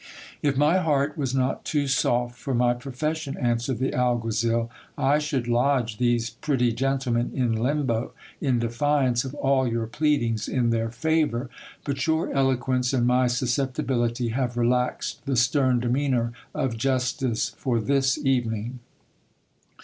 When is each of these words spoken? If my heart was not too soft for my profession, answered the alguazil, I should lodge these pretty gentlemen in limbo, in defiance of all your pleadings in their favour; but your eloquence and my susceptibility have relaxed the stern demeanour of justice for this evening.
If 0.41 0.57
my 0.57 0.79
heart 0.79 1.15
was 1.15 1.35
not 1.35 1.63
too 1.63 1.85
soft 1.85 2.35
for 2.35 2.55
my 2.55 2.73
profession, 2.73 3.37
answered 3.37 3.77
the 3.77 3.91
alguazil, 3.93 4.67
I 4.97 5.19
should 5.19 5.47
lodge 5.47 5.97
these 5.99 6.31
pretty 6.31 6.71
gentlemen 6.73 7.29
in 7.35 7.51
limbo, 7.53 8.13
in 8.41 8.57
defiance 8.57 9.23
of 9.25 9.35
all 9.35 9.67
your 9.67 9.85
pleadings 9.85 10.47
in 10.47 10.71
their 10.71 10.89
favour; 10.89 11.51
but 11.83 12.07
your 12.07 12.33
eloquence 12.33 12.93
and 12.93 13.05
my 13.05 13.27
susceptibility 13.27 14.29
have 14.29 14.57
relaxed 14.57 15.21
the 15.27 15.35
stern 15.35 15.79
demeanour 15.81 16.33
of 16.55 16.77
justice 16.77 17.49
for 17.49 17.79
this 17.79 18.17
evening. 18.17 18.79